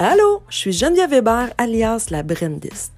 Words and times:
Allô, 0.00 0.42
je 0.48 0.56
suis 0.56 0.72
Geneviève 0.72 1.10
Weber, 1.10 1.48
alias 1.58 2.06
la 2.10 2.22
Brandiste. 2.22 2.92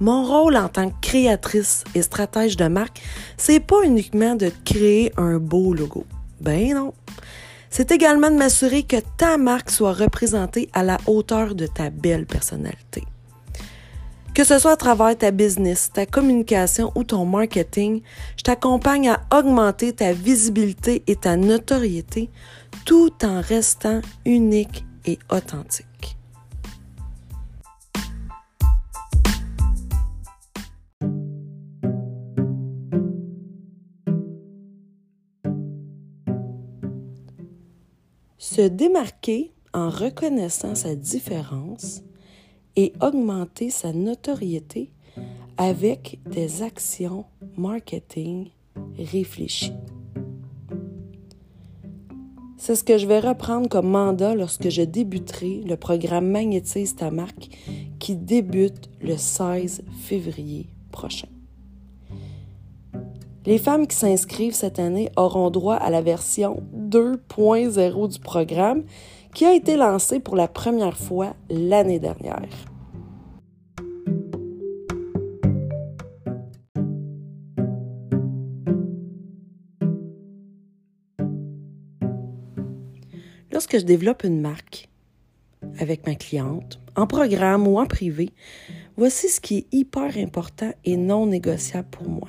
Mon 0.00 0.22
rôle 0.22 0.58
en 0.58 0.68
tant 0.68 0.90
que 0.90 1.00
créatrice 1.00 1.82
et 1.94 2.02
stratège 2.02 2.58
de 2.58 2.68
marque, 2.68 3.00
c'est 3.38 3.58
pas 3.58 3.82
uniquement 3.84 4.34
de 4.34 4.52
créer 4.62 5.14
un 5.16 5.38
beau 5.38 5.72
logo. 5.72 6.04
Ben 6.42 6.74
non. 6.74 6.92
C'est 7.70 7.90
également 7.90 8.30
de 8.30 8.36
m'assurer 8.36 8.82
que 8.82 8.98
ta 9.16 9.38
marque 9.38 9.70
soit 9.70 9.94
représentée 9.94 10.68
à 10.74 10.82
la 10.82 10.98
hauteur 11.06 11.54
de 11.54 11.66
ta 11.66 11.88
belle 11.88 12.26
personnalité. 12.26 13.02
Que 14.34 14.44
ce 14.44 14.58
soit 14.58 14.72
à 14.72 14.76
travers 14.76 15.16
ta 15.16 15.30
business, 15.30 15.90
ta 15.90 16.04
communication 16.04 16.92
ou 16.94 17.02
ton 17.02 17.24
marketing, 17.24 18.02
je 18.36 18.42
t'accompagne 18.42 19.08
à 19.08 19.22
augmenter 19.34 19.94
ta 19.94 20.12
visibilité 20.12 21.02
et 21.06 21.16
ta 21.16 21.38
notoriété 21.38 22.28
tout 22.84 23.12
en 23.24 23.40
restant 23.40 24.02
unique 24.26 24.84
et 25.06 25.18
authentique. 25.30 26.18
Se 38.42 38.60
démarquer 38.60 39.52
en 39.72 39.88
reconnaissant 39.88 40.74
sa 40.74 40.96
différence 40.96 42.02
et 42.74 42.92
augmenter 43.00 43.70
sa 43.70 43.92
notoriété 43.92 44.90
avec 45.58 46.18
des 46.26 46.62
actions 46.62 47.24
marketing 47.56 48.50
réfléchies. 48.98 49.76
C'est 52.58 52.74
ce 52.74 52.82
que 52.82 52.98
je 52.98 53.06
vais 53.06 53.20
reprendre 53.20 53.68
comme 53.68 53.88
mandat 53.88 54.34
lorsque 54.34 54.70
je 54.70 54.82
débuterai 54.82 55.60
le 55.64 55.76
programme 55.76 56.28
Magnétise 56.28 56.96
ta 56.96 57.12
marque 57.12 57.48
qui 58.00 58.16
débute 58.16 58.90
le 59.00 59.16
16 59.16 59.84
février 60.00 60.66
prochain. 60.90 61.28
Les 63.44 63.58
femmes 63.58 63.88
qui 63.88 63.96
s'inscrivent 63.96 64.54
cette 64.54 64.78
année 64.78 65.10
auront 65.16 65.50
droit 65.50 65.74
à 65.74 65.90
la 65.90 66.00
version 66.00 66.62
2.0 66.76 68.08
du 68.12 68.20
programme 68.20 68.84
qui 69.34 69.44
a 69.44 69.52
été 69.52 69.76
lancé 69.76 70.20
pour 70.20 70.36
la 70.36 70.46
première 70.46 70.96
fois 70.96 71.34
l'année 71.50 71.98
dernière. 71.98 72.48
Lorsque 83.50 83.78
je 83.78 83.84
développe 83.84 84.22
une 84.22 84.40
marque 84.40 84.88
avec 85.78 86.06
ma 86.06 86.14
cliente, 86.14 86.80
en 86.94 87.08
programme 87.08 87.66
ou 87.66 87.80
en 87.80 87.86
privé, 87.86 88.30
voici 88.96 89.28
ce 89.28 89.40
qui 89.40 89.58
est 89.58 89.66
hyper 89.72 90.16
important 90.16 90.72
et 90.84 90.96
non 90.96 91.26
négociable 91.26 91.88
pour 91.90 92.08
moi 92.08 92.28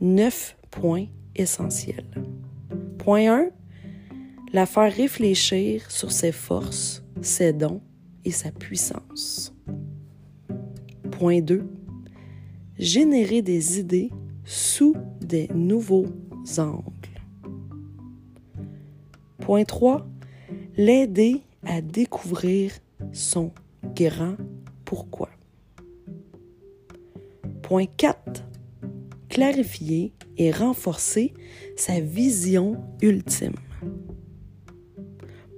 neuf 0.00 0.56
points 0.70 1.06
essentiels. 1.34 2.06
Point 2.98 3.32
1. 3.32 3.50
La 4.52 4.66
faire 4.66 4.92
réfléchir 4.92 5.90
sur 5.90 6.12
ses 6.12 6.32
forces, 6.32 7.02
ses 7.20 7.52
dons 7.52 7.80
et 8.24 8.30
sa 8.30 8.50
puissance. 8.50 9.54
Point 11.10 11.40
2. 11.40 11.68
Générer 12.78 13.42
des 13.42 13.78
idées 13.80 14.10
sous 14.44 14.94
des 15.20 15.48
nouveaux 15.48 16.06
angles. 16.58 17.20
Point 19.38 19.64
3. 19.64 20.06
L'aider 20.76 21.42
à 21.64 21.80
découvrir 21.80 22.72
son 23.12 23.52
grand 23.94 24.36
pourquoi. 24.84 25.28
Point 27.62 27.86
4 27.96 28.47
clarifier 29.38 30.12
et 30.36 30.50
renforcer 30.50 31.32
sa 31.76 32.00
vision 32.00 32.76
ultime. 33.00 33.54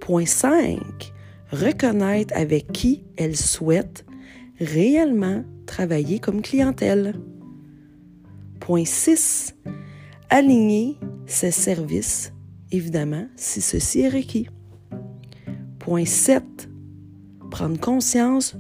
Point 0.01 0.27
5. 0.27 0.79
Reconnaître 1.51 2.35
avec 2.37 2.73
qui 2.73 3.05
elle 3.17 3.37
souhaite 3.37 4.05
réellement 4.59 5.45
travailler 5.65 6.19
comme 6.19 6.43
clientèle. 6.43 7.15
Point 8.61 8.85
6. 8.85 9.57
Aligner 10.29 10.99
ses 11.25 11.51
services, 11.51 12.35
évidemment, 12.71 13.29
si 13.35 13.63
ceci 13.63 14.01
est 14.01 14.11
requis. 14.11 14.49
Point 15.79 16.05
7. 16.05 16.69
Prendre 17.51 17.81
conscience 17.81 18.57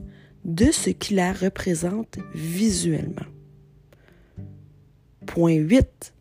de 0.46 0.72
ce 0.72 0.88
qui 0.88 1.12
la 1.12 1.34
représente 1.34 2.16
visuellement. 2.34 3.26
Point 5.26 5.54
8. 5.54 6.14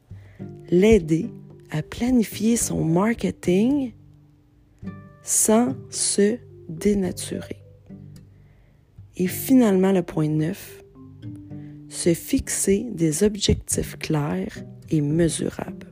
L'aider 0.70 1.30
à 1.72 1.82
planifier 1.82 2.58
son 2.58 2.84
marketing 2.84 3.94
sans 5.24 5.76
se 5.90 6.38
dénaturer. 6.68 7.64
Et 9.18 9.28
finalement, 9.28 9.92
le 9.92 10.02
point 10.02 10.30
9. 10.30 10.84
Se 11.90 12.14
fixer 12.14 12.88
des 12.92 13.24
objectifs 13.24 13.98
clairs 13.98 14.64
et 14.90 15.02
mesurables. 15.02 15.88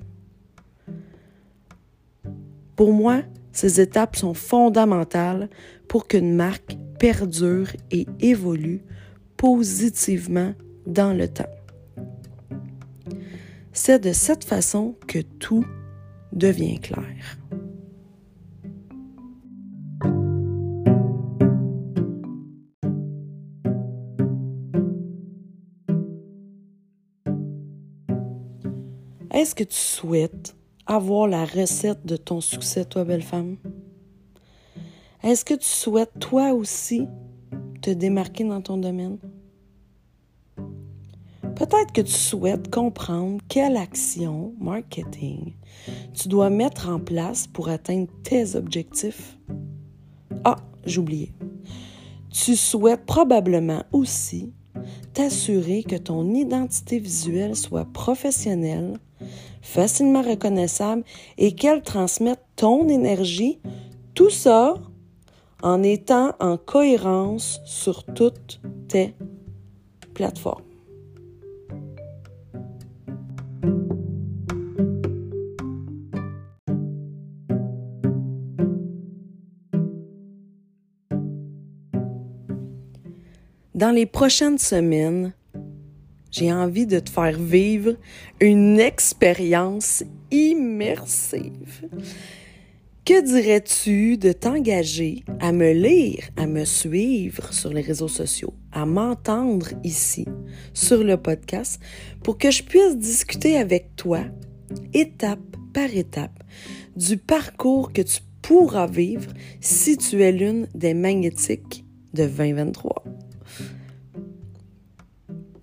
Pour 2.75 2.94
moi, 2.94 3.24
ces 3.51 3.81
étapes 3.81 4.16
sont 4.16 4.35
fondamentales 4.35 5.50
pour 5.88 6.07
qu'une 6.07 6.35
marque 6.35 6.78
perdure 7.00 7.69
et 7.89 8.06
évolue 8.19 8.81
positivement 9.35 10.53
dans 10.85 11.13
le 11.13 11.28
temps. 11.28 11.50
C'est 13.80 14.00
de 14.00 14.12
cette 14.12 14.44
façon 14.44 14.96
que 15.08 15.20
tout 15.20 15.64
devient 16.34 16.80
clair. 16.80 17.38
Est-ce 29.32 29.54
que 29.54 29.64
tu 29.64 29.76
souhaites 29.76 30.56
avoir 30.88 31.28
la 31.28 31.46
recette 31.46 32.04
de 32.04 32.18
ton 32.18 32.42
succès, 32.42 32.84
toi, 32.84 33.06
belle 33.06 33.22
femme? 33.22 33.58
Est-ce 35.22 35.46
que 35.46 35.54
tu 35.54 35.68
souhaites, 35.68 36.18
toi 36.20 36.52
aussi, 36.54 37.08
te 37.84 37.92
démarquer 37.92 38.44
dans 38.44 38.62
ton 38.62 38.78
domaine? 38.78 39.20
Peut-être 41.57 41.91
que 41.91 42.01
tu 42.01 42.13
souhaites 42.13 42.69
comprendre 42.69 43.41
quelle 43.50 43.78
action 43.78 44.53
marketing 44.59 45.53
tu 46.13 46.28
dois 46.28 46.51
mettre 46.51 46.88
en 46.88 47.00
place 47.00 47.47
pour 47.47 47.69
atteindre 47.69 48.12
tes 48.22 48.56
objectifs. 48.56 49.40
Ah, 50.44 50.57
j'oubliais. 50.85 51.34
Tu 52.29 52.56
souhaites 52.56 53.07
probablement 53.07 53.84
aussi 53.91 54.53
t'assurer 55.13 55.81
que 55.81 55.95
ton 55.95 56.31
identité 56.35 57.00
visuelle 57.00 57.56
soit 57.56 57.85
professionnelle, 57.85 59.00
facilement 59.63 60.22
reconnaissable 60.22 61.03
et 61.39 61.56
qu'elle 61.56 61.81
transmette 61.81 62.44
ton 62.56 62.88
énergie, 62.88 63.59
tout 64.13 64.29
ça 64.29 64.75
en 65.63 65.81
étant 65.81 66.34
en 66.39 66.57
cohérence 66.57 67.62
sur 67.66 68.03
toutes 68.06 68.62
tes 68.88 69.16
plateformes. 70.13 70.62
Dans 83.77 83.91
les 83.91 84.07
prochaines 84.07 84.57
semaines, 84.57 85.33
j'ai 86.31 86.51
envie 86.51 86.88
de 86.88 86.97
te 86.97 87.12
faire 87.12 87.39
vivre 87.39 87.95
une 88.41 88.79
expérience 88.79 90.03
immersive. 90.31 91.88
Que 93.06 93.24
dirais-tu 93.24 94.18
de 94.18 94.31
t'engager 94.31 95.24
à 95.39 95.51
me 95.51 95.74
lire, 95.74 96.24
à 96.38 96.47
me 96.47 96.65
suivre 96.65 97.53
sur 97.53 97.71
les 97.71 97.81
réseaux 97.81 98.07
sociaux, 98.07 98.56
à 98.71 98.88
m'entendre 98.88 99.68
ici 99.83 100.25
sur 100.74 101.03
le 101.03 101.15
podcast 101.15 101.79
pour 102.24 102.39
que 102.39 102.50
je 102.50 102.63
puisse 102.63 102.97
discuter 102.97 103.57
avec 103.57 103.95
toi, 103.95 104.21
étape 104.95 105.56
par 105.71 105.95
étape, 105.95 106.44
du 106.95 107.18
parcours 107.18 107.94
que 107.94 108.01
tu 108.01 108.21
pourras 108.41 108.88
vivre 108.88 109.31
si 109.62 109.97
tu 109.97 110.24
es 110.24 110.31
l'une 110.31 110.68
des 110.74 110.95
magnétiques 110.95 111.85
de 112.15 112.25
2023. 112.25 113.06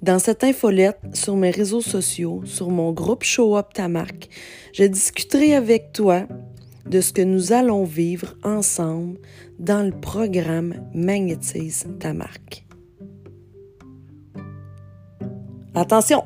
Dans 0.05 0.19
cette 0.19 0.45
infolette, 0.45 1.01
sur 1.15 1.35
mes 1.35 1.51
réseaux 1.51 1.81
sociaux, 1.81 2.43
sur 2.45 2.69
mon 2.69 2.93
groupe 2.93 3.25
Show 3.25 3.57
Up 3.57 3.69
ta 3.73 3.89
marque, 3.89 4.29
je 4.75 4.85
discuterai 4.85 5.55
avec 5.55 5.93
toi 5.95 6.27
de 6.85 7.01
ce 7.01 7.11
que 7.11 7.23
nous 7.23 7.55
allons 7.55 7.85
vivre 7.85 8.35
ensemble 8.43 9.19
dans 9.59 9.83
le 9.83 9.99
programme 9.99 10.75
Magnétise 10.93 11.87
ta 12.01 12.13
marque. 12.13 12.67
Attention, 15.75 16.25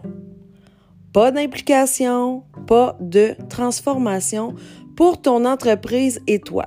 pas 1.13 1.31
d'implication, 1.31 2.43
pas 2.67 2.99
de 3.01 3.37
transformation 3.49 4.57
pour 4.97 5.23
ton 5.23 5.45
entreprise 5.45 6.21
et 6.27 6.41
toi. 6.41 6.67